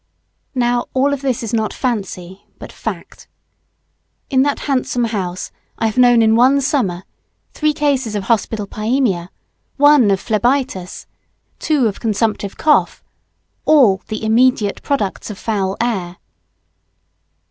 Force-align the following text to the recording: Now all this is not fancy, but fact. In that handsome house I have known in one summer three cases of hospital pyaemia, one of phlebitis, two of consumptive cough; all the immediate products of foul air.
Now 0.55 0.87
all 0.95 1.15
this 1.15 1.43
is 1.43 1.53
not 1.53 1.71
fancy, 1.73 2.47
but 2.57 2.71
fact. 2.71 3.27
In 4.31 4.41
that 4.41 4.61
handsome 4.61 5.03
house 5.03 5.51
I 5.77 5.85
have 5.85 5.97
known 5.99 6.23
in 6.23 6.35
one 6.35 6.59
summer 6.61 7.03
three 7.53 7.71
cases 7.71 8.15
of 8.15 8.23
hospital 8.23 8.65
pyaemia, 8.65 9.29
one 9.77 10.09
of 10.09 10.19
phlebitis, 10.19 11.05
two 11.59 11.85
of 11.87 11.99
consumptive 11.99 12.57
cough; 12.57 13.03
all 13.63 14.01
the 14.07 14.23
immediate 14.25 14.81
products 14.81 15.29
of 15.29 15.37
foul 15.37 15.77
air. 15.79 16.17